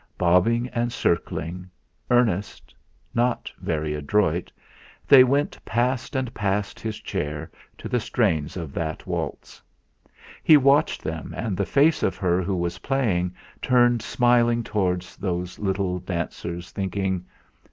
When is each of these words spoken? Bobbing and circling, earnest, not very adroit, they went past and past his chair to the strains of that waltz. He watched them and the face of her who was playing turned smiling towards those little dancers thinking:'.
Bobbing 0.17 0.67
and 0.69 0.91
circling, 0.91 1.69
earnest, 2.09 2.73
not 3.13 3.51
very 3.59 3.93
adroit, 3.93 4.51
they 5.07 5.23
went 5.23 5.63
past 5.63 6.15
and 6.15 6.33
past 6.33 6.79
his 6.79 6.99
chair 6.99 7.51
to 7.77 7.87
the 7.87 7.99
strains 7.99 8.57
of 8.57 8.73
that 8.73 9.05
waltz. 9.05 9.61
He 10.43 10.57
watched 10.57 11.03
them 11.03 11.35
and 11.37 11.55
the 11.55 11.67
face 11.67 12.01
of 12.01 12.15
her 12.17 12.41
who 12.41 12.55
was 12.55 12.79
playing 12.79 13.35
turned 13.61 14.01
smiling 14.01 14.63
towards 14.63 15.17
those 15.17 15.59
little 15.59 15.99
dancers 15.99 16.71
thinking:'. 16.71 17.23